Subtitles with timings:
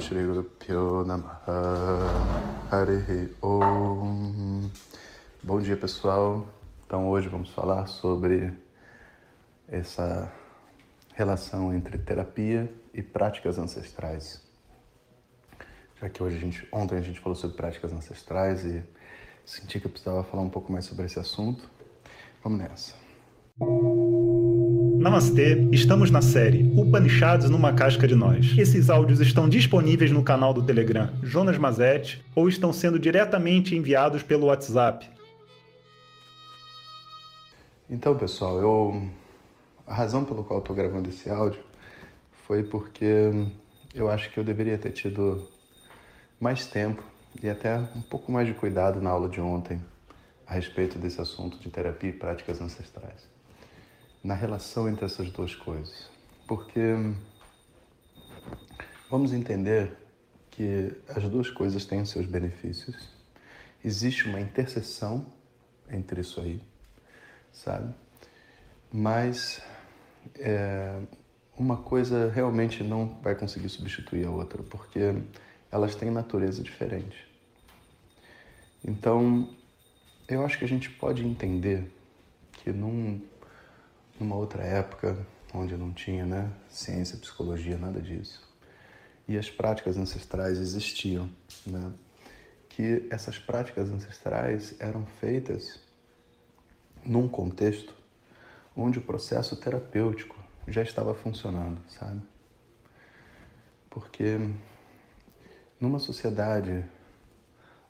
[0.00, 2.08] Shri Guru Namaha
[2.70, 4.70] Harihi Om
[5.42, 6.46] Bom dia pessoal,
[6.86, 8.52] então hoje vamos falar sobre
[9.68, 10.32] essa
[11.14, 14.40] relação entre terapia e práticas ancestrais.
[16.00, 18.82] Já que hoje a gente, ontem a gente falou sobre práticas ancestrais e
[19.44, 21.68] senti que eu precisava falar um pouco mais sobre esse assunto.
[22.42, 22.94] Vamos nessa.
[25.02, 28.56] Namastê, estamos na série Upanishads numa casca de nós.
[28.56, 34.22] Esses áudios estão disponíveis no canal do Telegram Jonas Mazet ou estão sendo diretamente enviados
[34.22, 35.10] pelo WhatsApp.
[37.90, 39.02] Então, pessoal, eu
[39.88, 41.60] a razão pelo qual estou gravando esse áudio
[42.46, 43.32] foi porque
[43.92, 45.48] eu acho que eu deveria ter tido
[46.38, 47.02] mais tempo
[47.42, 49.82] e até um pouco mais de cuidado na aula de ontem
[50.46, 53.32] a respeito desse assunto de terapia e práticas ancestrais.
[54.22, 56.10] Na relação entre essas duas coisas.
[56.46, 56.80] Porque
[59.10, 59.96] vamos entender
[60.50, 63.08] que as duas coisas têm seus benefícios.
[63.84, 65.26] Existe uma interseção
[65.90, 66.62] entre isso aí,
[67.52, 67.92] sabe?
[68.92, 69.60] Mas
[70.36, 71.00] é,
[71.56, 75.14] uma coisa realmente não vai conseguir substituir a outra, porque
[75.70, 77.26] elas têm natureza diferente.
[78.84, 79.54] Então,
[80.28, 81.90] eu acho que a gente pode entender
[82.52, 83.20] que num,
[84.22, 88.40] numa outra época, onde não tinha né, ciência, psicologia, nada disso,
[89.26, 91.28] e as práticas ancestrais existiam,
[91.66, 91.92] né,
[92.68, 95.80] que essas práticas ancestrais eram feitas
[97.04, 97.94] num contexto
[98.76, 100.36] onde o processo terapêutico
[100.68, 102.22] já estava funcionando, sabe?
[103.90, 104.38] Porque
[105.78, 106.84] numa sociedade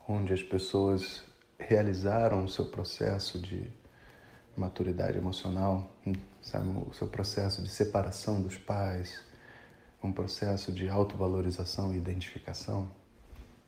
[0.08, 1.22] onde as pessoas
[1.58, 3.70] realizaram o seu processo de
[4.56, 5.90] maturidade emocional,
[6.40, 9.22] sabe, o seu processo de separação dos pais,
[10.02, 12.90] um processo de autovalorização e identificação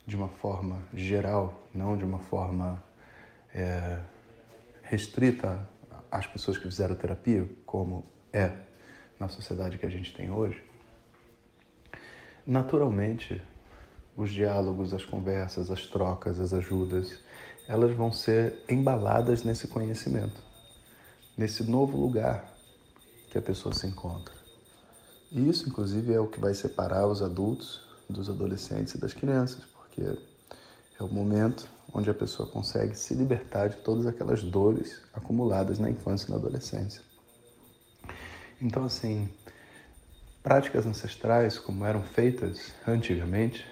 [0.07, 2.83] de uma forma geral, não de uma forma
[3.55, 4.01] é,
[4.83, 5.69] restrita
[6.11, 8.53] as pessoas que fizeram terapia, como é
[9.19, 10.63] na sociedade que a gente tem hoje,
[12.47, 13.41] naturalmente
[14.17, 17.19] os diálogos, as conversas, as trocas, as ajudas,
[17.67, 20.41] elas vão ser embaladas nesse conhecimento,
[21.37, 22.53] nesse novo lugar
[23.31, 24.35] que a pessoa se encontra.
[25.33, 29.65] E isso, inclusive, é o que vai separar os adultos dos adolescentes e das crianças,
[29.65, 35.79] porque é o momento onde a pessoa consegue se libertar de todas aquelas dores acumuladas
[35.79, 37.03] na infância e na adolescência.
[38.61, 39.29] Então, assim,
[40.43, 43.67] práticas ancestrais, como eram feitas antigamente,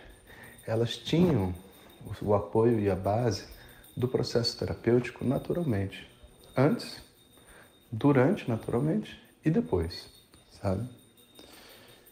[0.66, 1.54] elas tinham
[2.20, 3.44] o apoio e a base
[3.96, 6.10] do processo terapêutico naturalmente.
[6.56, 7.00] Antes,
[7.92, 10.08] durante, naturalmente, e depois,
[10.50, 10.88] sabe?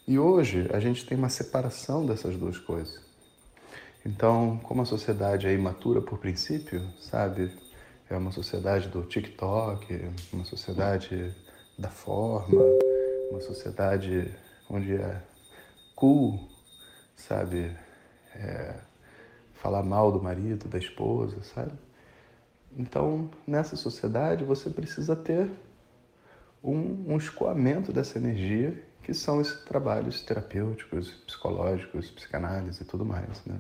[0.07, 3.01] E hoje a gente tem uma separação dessas duas coisas.
[4.05, 7.51] Então, como a sociedade é imatura por princípio, sabe?
[8.09, 11.35] É uma sociedade do TikTok, uma sociedade
[11.79, 12.61] da forma,
[13.31, 14.35] uma sociedade
[14.69, 15.23] onde é
[15.95, 16.49] cool,
[17.15, 17.77] sabe?
[18.35, 18.75] É,
[19.55, 21.73] falar mal do marido, da esposa, sabe?
[22.77, 25.51] Então, nessa sociedade, você precisa ter
[26.63, 33.45] um, um escoamento dessa energia, que são esses trabalhos terapêuticos, psicológicos, psicanálise e tudo mais,
[33.47, 33.59] né?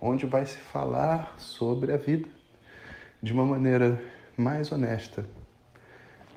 [0.00, 2.28] onde vai se falar sobre a vida
[3.22, 4.00] de uma maneira
[4.36, 5.26] mais honesta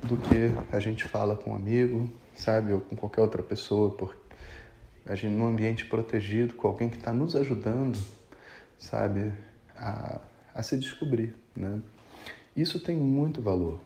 [0.04, 4.16] do que a gente fala com um amigo, sabe, ou com qualquer outra pessoa, por
[5.06, 7.98] a gente num ambiente protegido, com alguém que está nos ajudando,
[8.78, 9.34] sabe,
[9.76, 10.22] a,
[10.54, 11.82] a se descobrir, né?
[12.56, 13.80] Isso tem muito valor.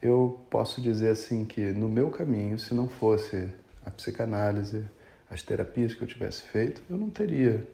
[0.00, 3.48] Eu posso dizer assim que no meu caminho, se não fosse
[3.84, 4.84] a psicanálise,
[5.30, 7.66] as terapias que eu tivesse feito, eu não teria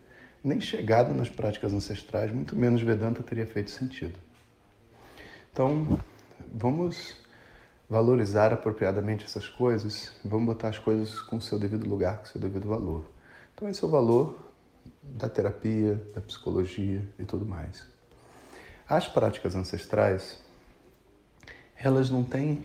[0.42, 4.18] nem chegado nas práticas ancestrais, muito menos Vedanta teria feito sentido.
[5.52, 6.00] Então,
[6.52, 7.16] vamos
[7.88, 12.28] valorizar apropriadamente essas coisas, vamos botar as coisas com o seu devido lugar, com o
[12.28, 13.04] seu devido valor.
[13.54, 14.50] Então, esse é o valor
[15.02, 17.86] da terapia, da psicologia e tudo mais.
[18.88, 20.42] As práticas ancestrais,
[21.82, 22.64] elas não têm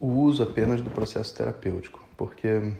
[0.00, 2.72] o uso apenas do processo terapêutico, porque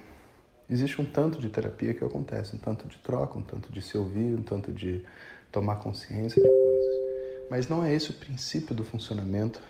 [0.70, 3.99] existe um tanto de terapia que acontece, um tanto de troca, um tanto de se
[3.99, 5.05] ouvir, um tanto de
[5.50, 7.49] tomar consciência de coisas.
[7.50, 9.61] Mas não é esse o princípio do funcionamento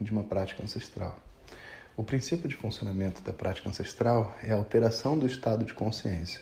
[0.00, 1.18] de uma prática ancestral.
[1.96, 6.40] O princípio de funcionamento da prática ancestral é a alteração do estado de consciência,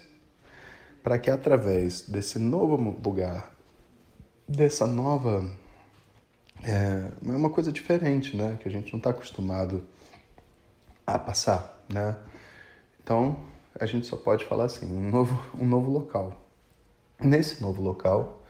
[1.03, 3.53] para que através desse novo lugar,
[4.49, 5.62] dessa nova.
[6.64, 8.56] É, é uma coisa diferente, né?
[8.61, 9.85] Que a gente não está acostumado
[11.06, 12.17] a passar, né?
[13.03, 13.44] Então,
[13.79, 16.41] a gente só pode falar assim, um novo, um novo local.
[17.20, 18.43] Nesse novo local,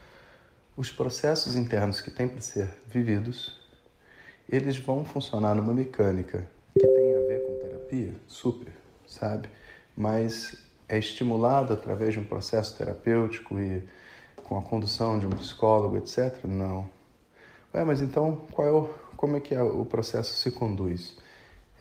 [0.77, 3.59] os processos internos que têm para ser vividos,
[4.49, 8.73] eles vão funcionar numa mecânica que tem a ver com terapia, super,
[9.07, 9.49] sabe?
[9.95, 10.57] Mas
[10.87, 13.83] é estimulado através de um processo terapêutico e
[14.43, 16.43] com a condução de um psicólogo, etc?
[16.45, 16.89] Não.
[17.73, 21.17] Ué, mas então qual é o, como é que é, o processo se conduz?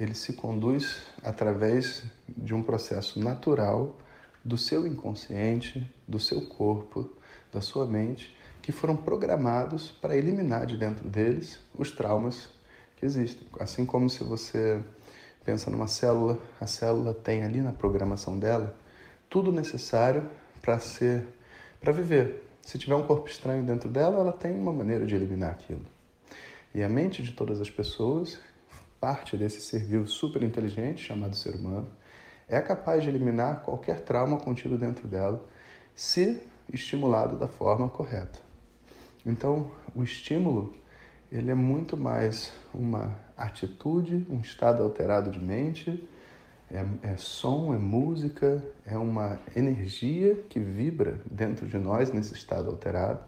[0.00, 3.94] Ele se conduz através de um processo natural
[4.42, 7.10] do seu inconsciente, do seu corpo,
[7.52, 12.48] da sua mente, que foram programados para eliminar de dentro deles os traumas
[12.96, 13.46] que existem.
[13.60, 14.82] Assim como se você
[15.44, 18.74] pensa numa célula, a célula tem ali na programação dela
[19.28, 20.28] tudo necessário
[20.62, 21.26] para ser
[21.80, 22.51] para viver.
[22.62, 25.84] Se tiver um corpo estranho dentro dela, ela tem uma maneira de eliminar aquilo.
[26.74, 28.38] E a mente de todas as pessoas,
[28.98, 31.90] parte desse ser vivo super inteligente chamado ser humano,
[32.48, 35.44] é capaz de eliminar qualquer trauma contido dentro dela,
[35.94, 36.40] se
[36.72, 38.38] estimulado da forma correta.
[39.26, 40.74] Então, o estímulo
[41.30, 46.06] ele é muito mais uma atitude, um estado alterado de mente,
[46.72, 52.70] é, é, som, é música, é uma energia que vibra dentro de nós nesse estado
[52.70, 53.20] alterado,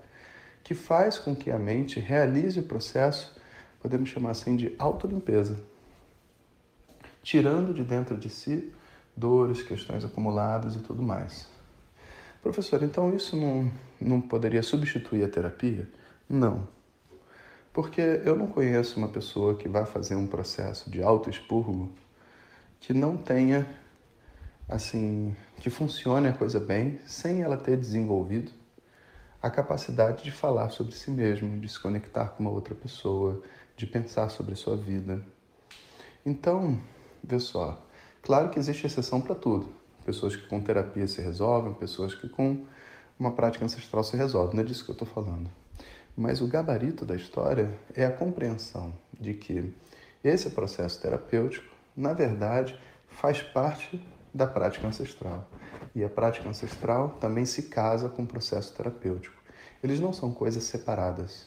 [0.62, 3.36] que faz com que a mente realize o processo,
[3.80, 5.58] podemos chamar assim de autolimpeza,
[7.22, 8.72] tirando de dentro de si
[9.16, 11.46] dores, questões acumuladas e tudo mais.
[12.42, 13.70] Professor, então isso não,
[14.00, 15.88] não poderia substituir a terapia?
[16.28, 16.66] Não.
[17.72, 21.92] Porque eu não conheço uma pessoa que vá fazer um processo de autoexpurgo
[22.84, 23.66] que não tenha,
[24.68, 28.52] assim, que funcione a coisa bem sem ela ter desenvolvido
[29.40, 33.42] a capacidade de falar sobre si mesmo, de se conectar com uma outra pessoa,
[33.74, 35.24] de pensar sobre a sua vida.
[36.26, 36.78] Então,
[37.22, 37.82] vê só,
[38.20, 39.72] claro que existe exceção para tudo.
[40.04, 42.66] Pessoas que com terapia se resolvem, pessoas que com
[43.18, 44.56] uma prática ancestral se resolvem.
[44.56, 45.50] Não é disso que eu estou falando.
[46.14, 49.74] Mas o gabarito da história é a compreensão de que
[50.22, 54.02] esse processo terapêutico na verdade, faz parte
[54.32, 55.48] da prática ancestral.
[55.94, 59.36] E a prática ancestral também se casa com o processo terapêutico.
[59.82, 61.46] Eles não são coisas separadas.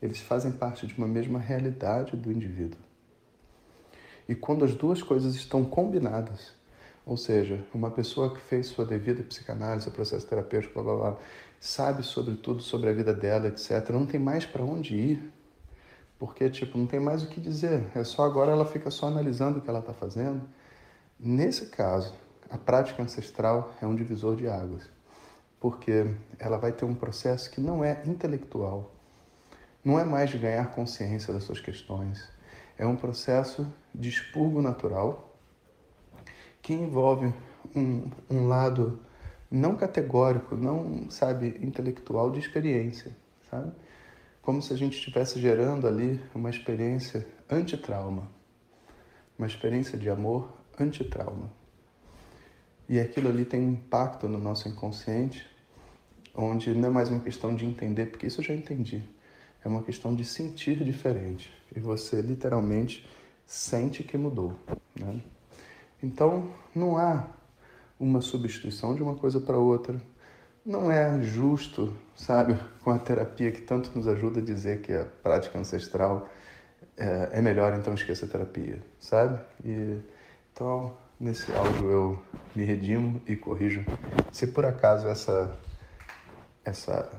[0.00, 2.80] Eles fazem parte de uma mesma realidade do indivíduo.
[4.28, 6.52] E quando as duas coisas estão combinadas,
[7.04, 11.20] ou seja, uma pessoa que fez sua devida psicanálise, processo terapêutico, blá, blá, blá,
[11.58, 15.32] sabe sobre tudo, sobre a vida dela, etc., não tem mais para onde ir
[16.22, 17.84] porque tipo não tem mais o que dizer.
[17.96, 20.48] É só agora ela fica só analisando o que ela está fazendo.
[21.18, 22.14] Nesse caso,
[22.48, 24.88] a prática ancestral é um divisor de águas,
[25.58, 28.92] porque ela vai ter um processo que não é intelectual,
[29.84, 32.22] não é mais de ganhar consciência das suas questões,
[32.78, 35.36] é um processo de expurgo natural
[36.62, 37.34] que envolve
[37.74, 39.00] um, um lado
[39.50, 43.10] não categórico, não, sabe, intelectual de experiência,
[43.50, 43.72] sabe?
[44.42, 48.28] Como se a gente estivesse gerando ali uma experiência anti-trauma,
[49.38, 51.50] uma experiência de amor anti-trauma.
[52.88, 55.46] E aquilo ali tem um impacto no nosso inconsciente,
[56.34, 59.02] onde não é mais uma questão de entender, porque isso eu já entendi.
[59.64, 61.50] É uma questão de sentir diferente.
[61.74, 63.08] E você literalmente
[63.46, 64.58] sente que mudou.
[64.98, 65.22] Né?
[66.02, 67.28] Então, não há
[67.98, 70.02] uma substituição de uma coisa para outra
[70.64, 75.04] não é justo, sabe, com a terapia que tanto nos ajuda a dizer que a
[75.22, 76.28] prática ancestral
[76.96, 79.40] é, é melhor, então esqueça a terapia, sabe?
[79.64, 79.98] E,
[80.52, 82.22] então, nesse áudio eu
[82.54, 83.84] me redimo e corrijo.
[84.30, 85.58] Se por acaso essa,
[86.64, 87.10] essa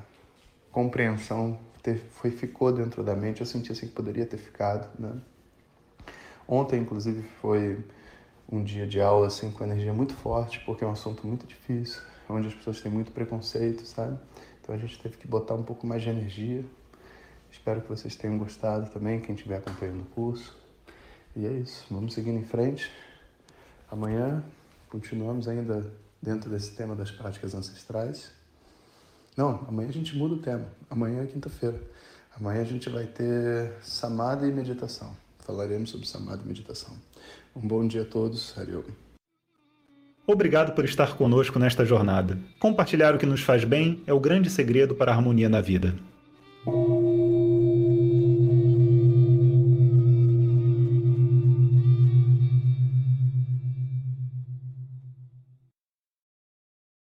[0.72, 5.14] compreensão ter, foi, ficou dentro da mente, eu senti assim que poderia ter ficado, né?
[6.48, 7.84] Ontem, inclusive, foi
[8.50, 12.02] um dia de aula assim com energia muito forte, porque é um assunto muito difícil
[12.34, 14.18] onde as pessoas têm muito preconceito, sabe?
[14.62, 16.66] Então a gente teve que botar um pouco mais de energia.
[17.52, 20.58] Espero que vocês tenham gostado também, quem estiver acompanhando o curso.
[21.36, 22.92] E é isso, vamos seguindo em frente.
[23.92, 24.44] Amanhã
[24.90, 28.32] continuamos ainda dentro desse tema das práticas ancestrais.
[29.36, 30.68] Não, amanhã a gente muda o tema.
[30.90, 31.82] Amanhã é quinta-feira.
[32.36, 35.16] Amanhã a gente vai ter samadhi e meditação.
[35.40, 36.96] Falaremos sobre samadhi e meditação.
[37.56, 38.58] Um bom dia a todos.
[38.58, 39.13] Hariom.
[40.26, 42.38] Obrigado por estar conosco nesta jornada.
[42.58, 45.94] Compartilhar o que nos faz bem é o grande segredo para a harmonia na vida.